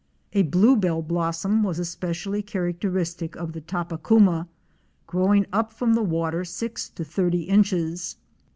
A 0.33 0.41
blue 0.41 0.75
bell 0.75 1.03
blossom 1.03 1.61
was 1.61 1.77
especially 1.77 2.41
characteristic 2.41 3.35
of 3.35 3.51
the 3.53 3.61
Tapakuma, 3.61 4.47
growing 5.05 5.45
up 5.53 5.71
from 5.71 5.93
the 5.93 6.01
water 6.01 6.43
six 6.43 6.89
to 6.89 7.03
thirty 7.05 7.43
inches. 7.43 8.17